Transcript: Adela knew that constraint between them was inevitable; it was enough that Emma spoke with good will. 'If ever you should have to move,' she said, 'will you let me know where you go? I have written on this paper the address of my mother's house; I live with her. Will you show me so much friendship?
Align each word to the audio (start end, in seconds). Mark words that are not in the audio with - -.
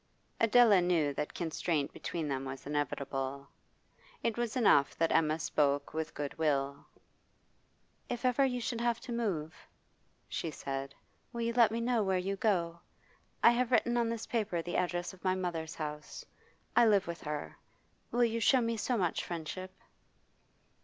Adela 0.39 0.81
knew 0.81 1.13
that 1.13 1.35
constraint 1.35 1.93
between 1.93 2.27
them 2.27 2.43
was 2.43 2.65
inevitable; 2.65 3.47
it 4.23 4.35
was 4.35 4.55
enough 4.57 4.95
that 4.97 5.11
Emma 5.11 5.37
spoke 5.37 5.93
with 5.93 6.15
good 6.15 6.35
will. 6.39 6.87
'If 8.09 8.25
ever 8.25 8.43
you 8.43 8.59
should 8.59 8.81
have 8.81 8.99
to 9.01 9.11
move,' 9.11 9.67
she 10.27 10.49
said, 10.49 10.95
'will 11.31 11.41
you 11.41 11.53
let 11.53 11.69
me 11.69 11.79
know 11.79 12.01
where 12.01 12.17
you 12.17 12.35
go? 12.35 12.79
I 13.43 13.51
have 13.51 13.69
written 13.71 13.95
on 13.95 14.09
this 14.09 14.25
paper 14.25 14.59
the 14.59 14.75
address 14.75 15.13
of 15.13 15.23
my 15.23 15.35
mother's 15.35 15.75
house; 15.75 16.25
I 16.75 16.87
live 16.87 17.05
with 17.05 17.21
her. 17.21 17.55
Will 18.09 18.23
you 18.23 18.39
show 18.39 18.59
me 18.59 18.77
so 18.77 18.97
much 18.97 19.23
friendship? 19.23 19.69